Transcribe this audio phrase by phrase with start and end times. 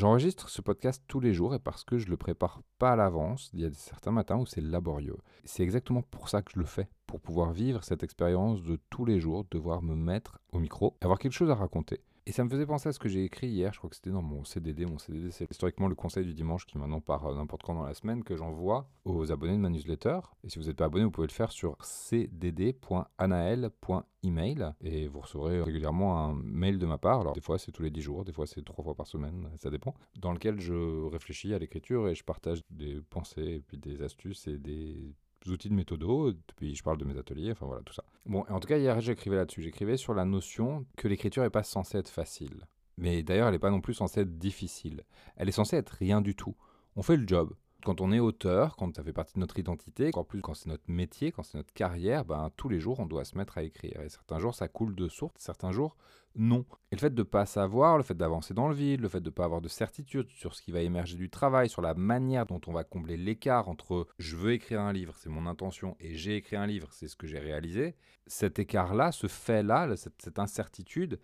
[0.00, 3.50] J'enregistre ce podcast tous les jours et parce que je le prépare pas à l'avance,
[3.52, 5.18] il y a certains matins où c'est laborieux.
[5.44, 9.04] C'est exactement pour ça que je le fais, pour pouvoir vivre cette expérience de tous
[9.04, 12.00] les jours, devoir me mettre au micro, avoir quelque chose à raconter.
[12.26, 14.10] Et ça me faisait penser à ce que j'ai écrit hier, je crois que c'était
[14.10, 14.84] dans mon CDD.
[14.84, 17.84] Mon CDD, c'est historiquement le conseil du dimanche qui maintenant part euh, n'importe quand dans
[17.84, 20.20] la semaine, que j'envoie aux abonnés de ma newsletter.
[20.44, 25.62] Et si vous n'êtes pas abonné, vous pouvez le faire sur cdd.anael.email et vous recevrez
[25.62, 27.22] régulièrement un mail de ma part.
[27.22, 29.48] Alors des fois c'est tous les 10 jours, des fois c'est trois fois par semaine,
[29.56, 29.94] ça dépend.
[30.18, 34.46] Dans lequel je réfléchis à l'écriture et je partage des pensées et puis des astuces
[34.46, 35.14] et des
[35.48, 38.04] outils de méthodo, puis je parle de mes ateliers, enfin voilà, tout ça.
[38.26, 39.62] Bon, en tout cas, hier, j'écrivais là-dessus.
[39.62, 42.66] J'écrivais sur la notion que l'écriture n'est pas censée être facile.
[42.98, 45.04] Mais d'ailleurs, elle n'est pas non plus censée être difficile.
[45.36, 46.54] Elle est censée être rien du tout.
[46.96, 47.54] On fait le job.
[47.84, 50.68] Quand on est auteur, quand ça fait partie de notre identité, encore plus quand c'est
[50.68, 53.62] notre métier, quand c'est notre carrière, ben, tous les jours, on doit se mettre à
[53.62, 54.00] écrire.
[54.02, 55.96] Et certains jours, ça coule de source, certains jours,
[56.36, 56.64] non.
[56.92, 59.20] Et le fait de ne pas savoir, le fait d'avancer dans le vide, le fait
[59.20, 61.94] de ne pas avoir de certitude sur ce qui va émerger du travail, sur la
[61.94, 65.96] manière dont on va combler l'écart entre je veux écrire un livre, c'est mon intention,
[66.00, 70.22] et j'ai écrit un livre, c'est ce que j'ai réalisé, cet écart-là, ce fait-là, cette,
[70.22, 71.18] cette incertitude,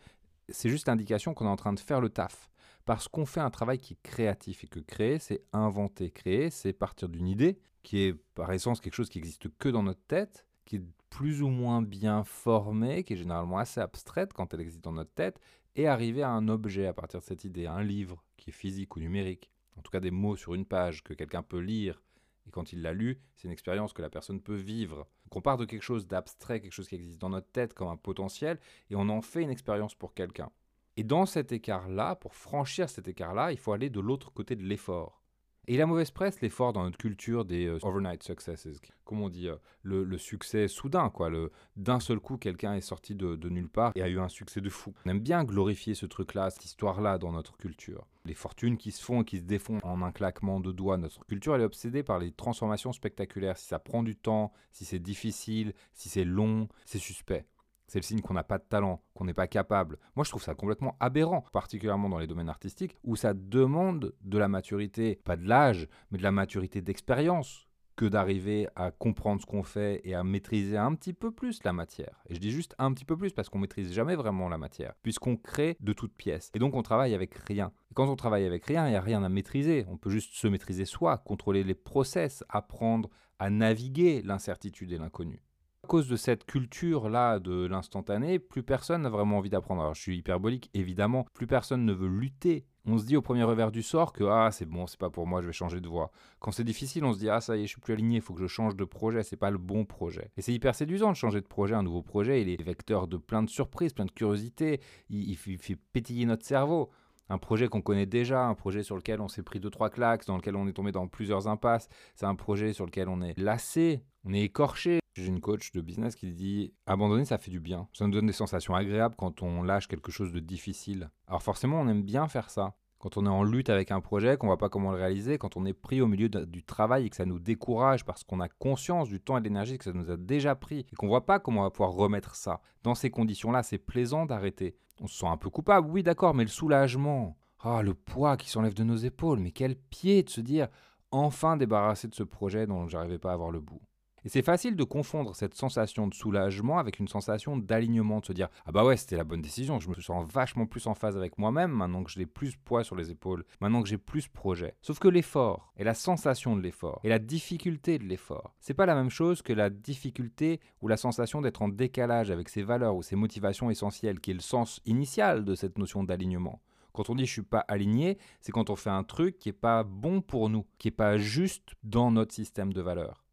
[0.48, 2.50] c'est juste l'indication qu'on est en train de faire le taf
[2.86, 6.10] parce qu'on fait un travail qui est créatif et que créer, c'est inventer.
[6.10, 9.82] Créer, c'est partir d'une idée qui est par essence quelque chose qui existe que dans
[9.82, 14.54] notre tête, qui est plus ou moins bien formée, qui est généralement assez abstraite quand
[14.54, 15.38] elle existe dans notre tête,
[15.74, 18.96] et arriver à un objet à partir de cette idée, un livre qui est physique
[18.96, 22.02] ou numérique, en tout cas des mots sur une page que quelqu'un peut lire,
[22.46, 25.08] et quand il l'a lu, c'est une expérience que la personne peut vivre.
[25.24, 27.88] Donc on part de quelque chose d'abstrait, quelque chose qui existe dans notre tête comme
[27.88, 28.58] un potentiel,
[28.90, 30.50] et on en fait une expérience pour quelqu'un.
[30.96, 34.62] Et dans cet écart-là, pour franchir cet écart-là, il faut aller de l'autre côté de
[34.62, 35.22] l'effort.
[35.68, 38.68] Et la mauvaise presse, l'effort dans notre culture des euh, overnight successes,
[39.04, 41.28] comme on dit, euh, le, succès soudain, quoi.
[41.76, 44.70] D'un seul coup, quelqu'un est sorti de, nulle part et a eu un succès de
[44.70, 44.94] fou.
[45.04, 48.06] On aime bien glorifier ce truc-là, cette histoire-là dans notre culture.
[48.24, 50.98] Les fortunes qui se font et qui se défont en un claquement de doigts.
[50.98, 53.58] Notre culture, elle est obsédée par les transformations spectaculaires.
[53.58, 57.44] Si ça prend du temps, si c'est difficile, si c'est long, c'est suspect.
[57.86, 59.98] C'est le signe qu'on n'a pas de talent, qu'on n'est pas capable.
[60.16, 64.38] Moi, je trouve ça complètement aberrant, particulièrement dans les domaines artistiques, où ça demande de
[64.38, 69.46] la maturité, pas de l'âge, mais de la maturité d'expérience, que d'arriver à comprendre ce
[69.46, 72.22] qu'on fait et à maîtriser un petit peu plus la matière.
[72.28, 74.94] Et je dis juste un petit peu plus parce qu'on maîtrise jamais vraiment la matière,
[75.02, 76.50] puisqu'on crée de toutes pièces.
[76.54, 77.72] Et donc on travaille avec rien.
[77.90, 79.86] Et quand on travaille avec rien, il n'y a rien à maîtriser.
[79.88, 83.08] On peut juste se maîtriser soi, contrôler les process, apprendre
[83.38, 85.42] à naviguer l'incertitude et l'inconnu
[85.86, 89.82] à cause de cette culture-là de l'instantané, plus personne n'a vraiment envie d'apprendre.
[89.82, 92.66] Alors je suis hyperbolique, évidemment, plus personne ne veut lutter.
[92.86, 95.28] On se dit au premier revers du sort que ah c'est bon, c'est pas pour
[95.28, 96.10] moi, je vais changer de voie.
[96.40, 98.20] Quand c'est difficile, on se dit ah ça y est, je suis plus aligné, il
[98.20, 100.32] faut que je change de projet, c'est pas le bon projet.
[100.36, 103.16] Et c'est hyper séduisant de changer de projet, un nouveau projet, il est vecteur de
[103.16, 106.90] plein de surprises, plein de curiosités, il, il fait pétiller notre cerveau
[107.28, 110.26] un projet qu'on connaît déjà, un projet sur lequel on s'est pris deux trois claques,
[110.26, 111.88] dans lequel on est tombé dans plusieurs impasses.
[112.16, 115.00] C'est un projet sur lequel on est lassé, on est écorché.
[115.16, 117.88] J'ai une coach de business qui dit abandonner, ça fait du bien.
[117.94, 121.10] Ça nous donne des sensations agréables quand on lâche quelque chose de difficile.
[121.26, 122.74] Alors forcément, on aime bien faire ça.
[122.98, 125.56] Quand on est en lutte avec un projet, qu'on voit pas comment le réaliser, quand
[125.56, 128.48] on est pris au milieu du travail et que ça nous décourage parce qu'on a
[128.50, 131.24] conscience du temps et de l'énergie que ça nous a déjà pris et qu'on voit
[131.24, 132.60] pas comment on va pouvoir remettre ça.
[132.82, 134.76] Dans ces conditions-là, c'est plaisant d'arrêter.
[135.00, 138.50] On se sent un peu coupable, oui d'accord, mais le soulagement, ah le poids qui
[138.50, 140.68] s'enlève de nos épaules, mais quel pied de se dire
[141.10, 143.80] enfin débarrasser de ce projet dont j'arrivais pas à avoir le bout.
[144.26, 148.32] Et c'est facile de confondre cette sensation de soulagement avec une sensation d'alignement, de se
[148.32, 151.16] dire Ah bah ouais, c'était la bonne décision, je me sens vachement plus en phase
[151.16, 154.74] avec moi-même maintenant que j'ai plus poids sur les épaules, maintenant que j'ai plus projet.
[154.82, 158.84] Sauf que l'effort et la sensation de l'effort et la difficulté de l'effort, c'est pas
[158.84, 162.96] la même chose que la difficulté ou la sensation d'être en décalage avec ses valeurs
[162.96, 166.60] ou ses motivations essentielles, qui est le sens initial de cette notion d'alignement.
[166.94, 169.52] Quand on dit je suis pas aligné, c'est quand on fait un truc qui est
[169.52, 173.25] pas bon pour nous, qui est pas juste dans notre système de valeurs.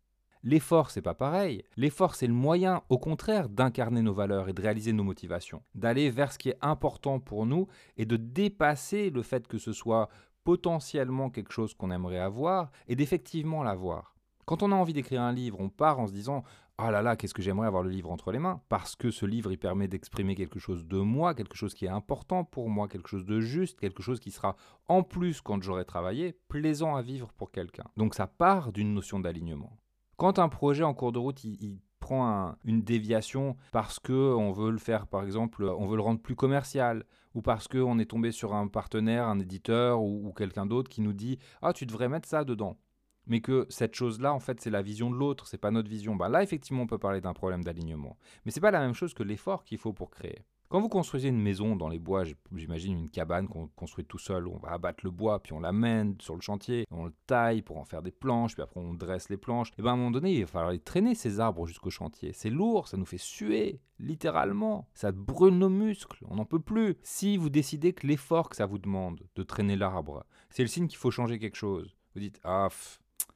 [0.44, 1.63] L'effort, c'est pas pareil.
[1.78, 6.10] L'effort, c'est le moyen, au contraire, d'incarner nos valeurs et de réaliser nos motivations, d'aller
[6.10, 10.10] vers ce qui est important pour nous et de dépasser le fait que ce soit
[10.44, 14.18] potentiellement quelque chose qu'on aimerait avoir et d'effectivement l'avoir.
[14.45, 16.44] Quand on a envie d'écrire un livre, on part en se disant
[16.78, 19.28] ah là là, qu'est-ce que j'aimerais avoir le livre entre les mains, parce que ce
[19.28, 22.88] livre, il permet d'exprimer quelque chose de moi, quelque chose qui est important pour moi,
[22.88, 24.56] quelque chose de juste, quelque chose qui sera,
[24.88, 27.86] en plus, quand j'aurai travaillé, plaisant à vivre pour quelqu'un.
[27.95, 29.78] Donc ça part d'une notion d'alignement.
[30.18, 34.71] Quand un projet en cours de route, il, prend une déviation parce que on veut
[34.71, 38.33] le faire, par exemple, on veut le rendre plus commercial, ou parce qu'on est tombé
[38.33, 42.27] sur un partenaire, un éditeur ou, quelqu'un d'autre qui nous dit ah tu devrais mettre
[42.27, 42.77] ça dedans
[43.25, 46.16] mais que cette chose-là, en fait, c'est la vision de l'autre, c'est pas notre vision.
[46.16, 48.18] Ben là, effectivement, on peut parler d'un problème d'alignement.
[48.44, 50.44] Mais c'est pas la même chose que l'effort qu'il faut pour créer.
[50.69, 52.24] Quand vous construisez une maison dans les bois,
[52.56, 56.15] j'imagine une cabane qu'on construit tout seul, on va abattre le bois, puis on l'amène
[56.19, 59.30] sur le chantier, on le taille pour en faire des planches, puis après on dresse
[59.30, 59.71] les planches.
[59.77, 62.33] Et bien à un moment donné, il va falloir traîner ces arbres jusqu'au chantier.
[62.33, 64.88] C'est lourd, ça nous fait suer, littéralement.
[64.95, 66.95] Ça brûle nos muscles, on n'en peut plus.
[67.04, 70.88] Si vous décidez que l'effort que ça vous demande de traîner l'arbre, c'est le signe
[70.88, 72.69] qu'il faut changer quelque chose, vous dites ah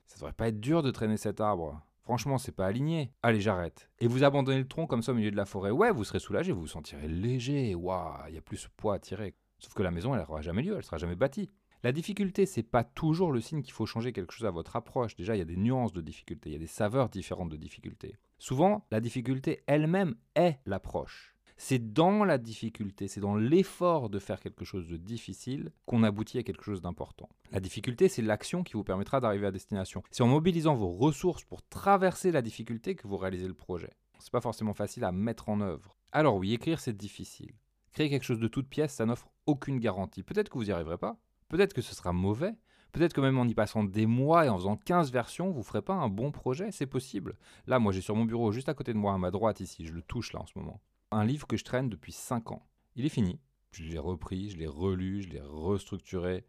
[0.07, 1.79] ça devrait pas être dur de traîner cet arbre.
[2.07, 3.11] Franchement, c'est pas aligné.
[3.21, 3.89] Allez, j'arrête.
[3.99, 5.71] Et vous abandonnez le tronc comme ça au milieu de la forêt.
[5.71, 7.75] Ouais, vous serez soulagé, vous vous sentirez léger.
[7.75, 9.35] Waouh, il y a plus ce poids à tirer.
[9.59, 11.49] Sauf que la maison, elle n'aura jamais lieu, elle sera jamais bâtie.
[11.83, 15.17] La difficulté, c'est pas toujours le signe qu'il faut changer quelque chose à votre approche.
[15.17, 17.57] Déjà, il y a des nuances de difficulté, il y a des saveurs différentes de
[17.57, 18.15] difficulté.
[18.37, 21.35] Souvent, la difficulté elle-même est l'approche.
[21.57, 26.37] C'est dans la difficulté, c'est dans l'effort de faire quelque chose de difficile qu'on aboutit
[26.37, 27.29] à quelque chose d'important.
[27.51, 30.03] La difficulté, c'est l'action qui vous permettra d'arriver à destination.
[30.11, 33.89] C'est en mobilisant vos ressources pour traverser la difficulté que vous réalisez le projet.
[34.19, 35.97] C'est pas forcément facile à mettre en œuvre.
[36.11, 37.55] Alors oui, écrire c'est difficile.
[37.91, 40.21] Créer quelque chose de toute pièce, ça n'offre aucune garantie.
[40.21, 41.17] Peut-être que vous n'y arriverez pas,
[41.49, 42.53] peut-être que ce sera mauvais,
[42.93, 45.63] Peut-être que même en y passant des mois et en faisant 15 versions, vous ne
[45.63, 47.37] ferez pas un bon projet, c'est possible.
[47.67, 49.85] Là, moi j'ai sur mon bureau juste à côté de moi, à ma droite ici,
[49.85, 50.79] je le touche là en ce moment
[51.11, 52.63] un livre que je traîne depuis 5 ans.
[52.95, 53.39] Il est fini.
[53.71, 56.45] Je l'ai repris, je l'ai relu, je l'ai restructuré,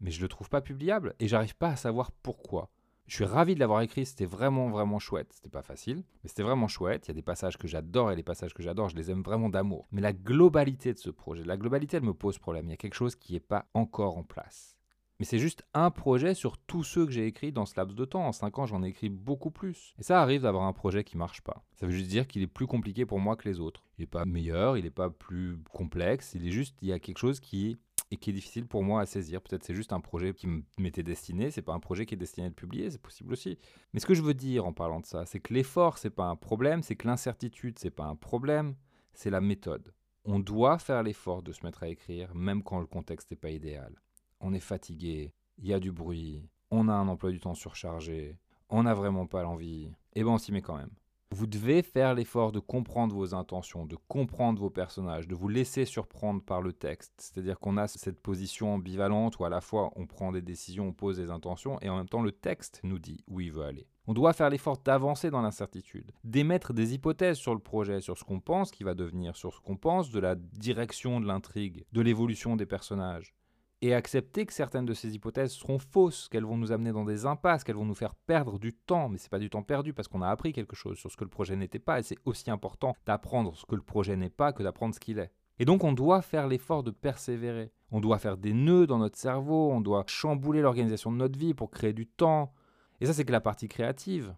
[0.00, 2.70] mais je le trouve pas publiable et j'arrive pas à savoir pourquoi.
[3.06, 5.32] Je suis ravi de l'avoir écrit, c'était vraiment vraiment chouette.
[5.32, 7.06] C'était pas facile, mais c'était vraiment chouette.
[7.06, 9.22] Il y a des passages que j'adore et les passages que j'adore, je les aime
[9.22, 9.88] vraiment d'amour.
[9.90, 12.66] Mais la globalité de ce projet, la globalité, elle me pose problème.
[12.66, 14.79] Il y a quelque chose qui n'est pas encore en place.
[15.20, 18.06] Mais c'est juste un projet sur tous ceux que j'ai écrits dans ce laps de
[18.06, 18.26] temps.
[18.26, 19.94] En 5 ans, j'en ai écrit beaucoup plus.
[19.98, 21.62] Et ça arrive d'avoir un projet qui marche pas.
[21.74, 23.84] Ça veut juste dire qu'il est plus compliqué pour moi que les autres.
[23.98, 26.98] Il n'est pas meilleur, il n'est pas plus complexe, il est juste, il y a
[26.98, 27.76] quelque chose qui
[28.10, 29.42] et qui est difficile pour moi à saisir.
[29.42, 32.46] Peut-être c'est juste un projet qui m'était destiné, c'est pas un projet qui est destiné
[32.46, 33.58] à être publié, c'est possible aussi.
[33.92, 36.24] Mais ce que je veux dire en parlant de ça, c'est que l'effort c'est pas
[36.24, 38.74] un problème, c'est que l'incertitude c'est pas un problème,
[39.12, 39.92] c'est la méthode.
[40.24, 43.50] On doit faire l'effort de se mettre à écrire même quand le contexte n'est pas
[43.50, 43.94] idéal
[44.40, 48.38] on est fatigué, il y a du bruit, on a un emploi du temps surchargé,
[48.68, 50.90] on n'a vraiment pas l'envie, et eh ben on s'y met quand même.
[51.32, 55.84] Vous devez faire l'effort de comprendre vos intentions, de comprendre vos personnages, de vous laisser
[55.84, 57.12] surprendre par le texte.
[57.18, 60.92] C'est-à-dire qu'on a cette position ambivalente où à la fois on prend des décisions, on
[60.92, 63.86] pose des intentions, et en même temps le texte nous dit où il veut aller.
[64.08, 68.24] On doit faire l'effort d'avancer dans l'incertitude, d'émettre des hypothèses sur le projet, sur ce
[68.24, 72.00] qu'on pense qu'il va devenir, sur ce qu'on pense de la direction de l'intrigue, de
[72.00, 73.36] l'évolution des personnages
[73.82, 77.24] et accepter que certaines de ces hypothèses seront fausses, qu'elles vont nous amener dans des
[77.24, 80.08] impasses, qu'elles vont nous faire perdre du temps, mais c'est pas du temps perdu parce
[80.08, 82.50] qu'on a appris quelque chose sur ce que le projet n'était pas, et c'est aussi
[82.50, 85.32] important d'apprendre ce que le projet n'est pas que d'apprendre ce qu'il est.
[85.58, 87.72] Et donc on doit faire l'effort de persévérer.
[87.90, 91.54] On doit faire des nœuds dans notre cerveau, on doit chambouler l'organisation de notre vie
[91.54, 92.52] pour créer du temps.
[93.00, 94.34] Et ça c'est que la partie créative.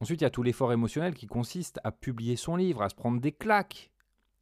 [0.00, 2.94] Ensuite, il y a tout l'effort émotionnel qui consiste à publier son livre, à se
[2.94, 3.90] prendre des claques,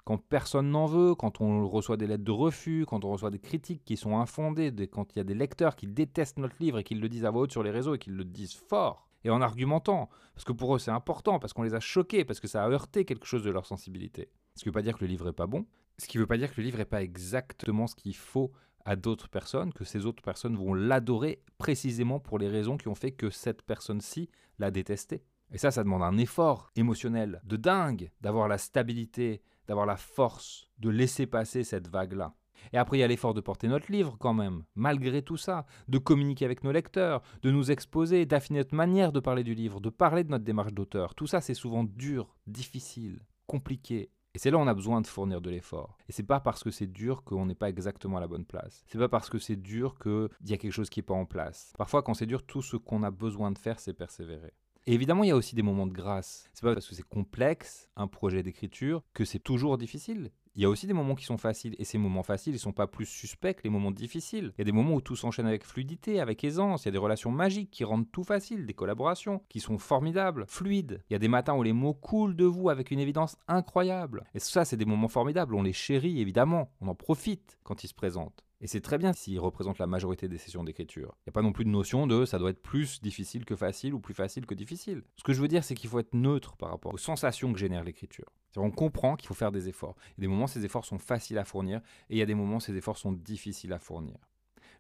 [0.05, 3.39] quand personne n'en veut, quand on reçoit des lettres de refus, quand on reçoit des
[3.39, 6.85] critiques qui sont infondées, quand il y a des lecteurs qui détestent notre livre et
[6.85, 9.31] qui le disent à voix haute sur les réseaux et qui le disent fort et
[9.31, 12.47] en argumentant, parce que pour eux c'est important, parce qu'on les a choqués, parce que
[12.47, 14.29] ça a heurté quelque chose de leur sensibilité.
[14.55, 15.67] Ce qui ne veut pas dire que le livre n'est pas bon,
[15.99, 18.53] ce qui ne veut pas dire que le livre n'est pas exactement ce qu'il faut
[18.85, 22.95] à d'autres personnes, que ces autres personnes vont l'adorer précisément pour les raisons qui ont
[22.95, 25.25] fait que cette personne-ci l'a détesté.
[25.53, 30.69] Et ça, ça demande un effort émotionnel de dingue d'avoir la stabilité, d'avoir la force
[30.79, 32.35] de laisser passer cette vague-là.
[32.73, 35.67] Et après, il y a l'effort de porter notre livre quand même, malgré tout ça,
[35.89, 39.81] de communiquer avec nos lecteurs, de nous exposer, d'affiner notre manière de parler du livre,
[39.81, 41.15] de parler de notre démarche d'auteur.
[41.15, 44.11] Tout ça, c'est souvent dur, difficile, compliqué.
[44.35, 45.97] Et c'est là où on a besoin de fournir de l'effort.
[46.09, 48.83] Et c'est pas parce que c'est dur qu'on n'est pas exactement à la bonne place.
[48.89, 51.25] C'est pas parce que c'est dur qu'il y a quelque chose qui n'est pas en
[51.25, 51.73] place.
[51.79, 54.53] Parfois, quand c'est dur, tout ce qu'on a besoin de faire, c'est persévérer.
[54.87, 56.51] Et évidemment, il y a aussi des moments de grâce.
[56.53, 60.31] C'est pas parce que c'est complexe, un projet d'écriture, que c'est toujours difficile.
[60.57, 62.73] Il y a aussi des moments qui sont faciles, et ces moments faciles, ils sont
[62.73, 64.53] pas plus suspects que les moments difficiles.
[64.57, 66.93] Il y a des moments où tout s'enchaîne avec fluidité, avec aisance, il y a
[66.93, 71.03] des relations magiques qui rendent tout facile, des collaborations qui sont formidables, fluides.
[71.11, 74.23] Il y a des matins où les mots coulent de vous avec une évidence incroyable.
[74.35, 77.89] Et ça, c'est des moments formidables, on les chérit évidemment, on en profite quand ils
[77.89, 78.45] se présentent.
[78.65, 81.15] Et c'est très bien s'il représente la majorité des sessions d'écriture.
[81.19, 83.57] Il n'y a pas non plus de notion de ça doit être plus difficile que
[83.57, 85.03] facile ou plus facile que difficile.
[85.19, 87.59] Ce que je veux dire, c'est qu'il faut être neutre par rapport aux sensations que
[87.59, 88.33] génère l'écriture.
[88.57, 89.97] On comprend qu'il faut faire des efforts.
[90.07, 92.27] Il y a des moments, ces efforts sont faciles à fournir et il y a
[92.27, 94.17] des moments, ces efforts sont difficiles à fournir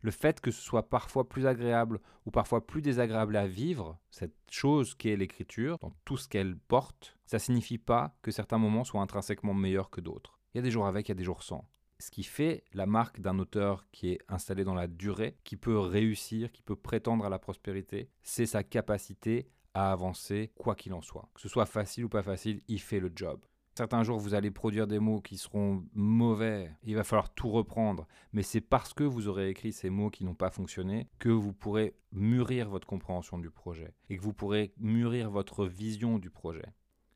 [0.00, 4.36] le fait que ce soit parfois plus agréable ou parfois plus désagréable à vivre, cette
[4.50, 9.00] chose qu'est l'écriture, dans tout ce qu'elle porte, ça signifie pas que certains moments soient
[9.00, 10.38] intrinsèquement meilleurs que d'autres.
[10.52, 11.64] Il y a des jours avec, il y a des jours sans.
[11.98, 15.78] Ce qui fait la marque d'un auteur qui est installé dans la durée, qui peut
[15.78, 21.02] réussir, qui peut prétendre à la prospérité, c'est sa capacité à avancer quoi qu'il en
[21.02, 21.28] soit.
[21.34, 23.40] Que ce soit facile ou pas facile, il fait le job.
[23.76, 26.70] Certains jours, vous allez produire des mots qui seront mauvais.
[26.84, 28.06] Il va falloir tout reprendre.
[28.32, 31.52] Mais c'est parce que vous aurez écrit ces mots qui n'ont pas fonctionné que vous
[31.52, 36.66] pourrez mûrir votre compréhension du projet et que vous pourrez mûrir votre vision du projet.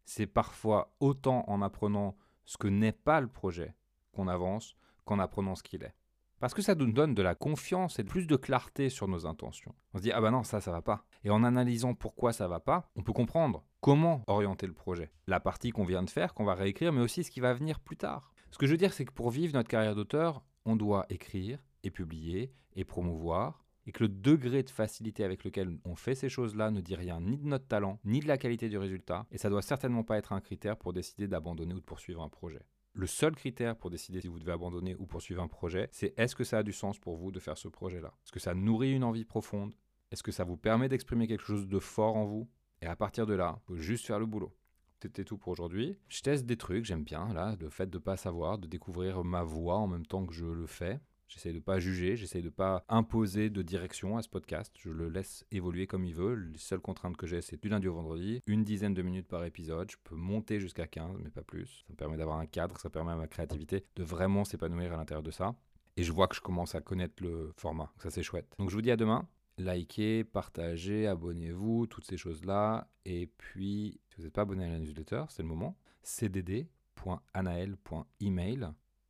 [0.05, 3.77] C'est parfois autant en apprenant ce que n'est pas le projet
[4.19, 5.95] qu'on avance qu'en apprenant ce qu'il est.
[6.41, 9.75] Parce que ça nous donne de la confiance et plus de clarté sur nos intentions.
[9.95, 11.05] On se dit, ah bah non, ça, ça va pas.
[11.23, 15.13] Et en analysant pourquoi ça va pas, on peut comprendre comment orienter le projet.
[15.29, 17.79] La partie qu'on vient de faire, qu'on va réécrire, mais aussi ce qui va venir
[17.79, 18.33] plus tard.
[18.51, 21.61] Ce que je veux dire, c'est que pour vivre notre carrière d'auteur, on doit écrire
[21.85, 26.29] et publier et promouvoir, et que le degré de facilité avec lequel on fait ces
[26.29, 29.39] choses-là ne dit rien ni de notre talent, ni de la qualité du résultat, et
[29.39, 32.63] ça doit certainement pas être un critère pour décider d'abandonner ou de poursuivre un projet.
[32.99, 36.35] Le seul critère pour décider si vous devez abandonner ou poursuivre un projet, c'est est-ce
[36.35, 38.09] que ça a du sens pour vous de faire ce projet-là?
[38.25, 39.73] Est-ce que ça nourrit une envie profonde?
[40.11, 42.51] Est-ce que ça vous permet d'exprimer quelque chose de fort en vous?
[42.83, 44.53] Et à partir de là, vous pouvez juste faire le boulot.
[45.01, 45.97] C'était tout pour aujourd'hui.
[46.09, 49.23] Je teste des trucs, j'aime bien, là, le fait de ne pas savoir, de découvrir
[49.23, 50.99] ma voix en même temps que je le fais.
[51.29, 54.75] J'essaie de pas juger, j'essaie de pas imposer de direction à ce podcast.
[54.79, 56.35] Je le laisse évoluer comme il veut.
[56.35, 59.45] Les seules contraintes que j'ai, c'est du lundi au vendredi, une dizaine de minutes par
[59.45, 59.91] épisode.
[59.91, 61.85] Je peux monter jusqu'à 15, mais pas plus.
[61.87, 64.97] Ça me permet d'avoir un cadre, ça permet à ma créativité de vraiment s'épanouir à
[64.97, 65.55] l'intérieur de ça.
[65.99, 67.93] Et je vois que je commence à connaître le format.
[67.99, 68.55] Ça, c'est chouette.
[68.59, 69.29] Donc, je vous dis à demain.
[69.59, 72.89] Likez, partagez, abonnez-vous, toutes ces choses-là.
[73.05, 75.77] Et puis, si vous n'êtes pas abonné à la newsletter, c'est le moment.
[76.03, 78.69] cdd.anael.email.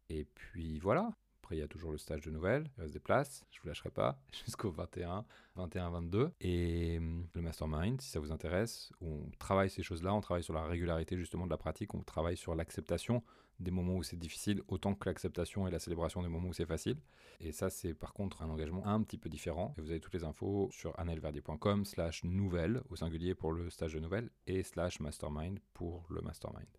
[0.08, 1.12] Et puis voilà.
[1.50, 3.90] Il y a toujours le stage de nouvelles, il reste des places, je vous lâcherai
[3.90, 5.24] pas, jusqu'au 21,
[5.56, 6.30] 21, 22.
[6.40, 10.54] Et hum, le mastermind, si ça vous intéresse, on travaille ces choses-là, on travaille sur
[10.54, 13.22] la régularité justement de la pratique, on travaille sur l'acceptation
[13.60, 16.66] des moments où c'est difficile, autant que l'acceptation et la célébration des moments où c'est
[16.66, 16.96] facile.
[17.40, 19.74] Et ça, c'est par contre un engagement un petit peu différent.
[19.76, 23.94] Et vous avez toutes les infos sur anelverdi.com slash nouvelles, au singulier pour le stage
[23.94, 26.68] de nouvelles, et slash mastermind pour le mastermind.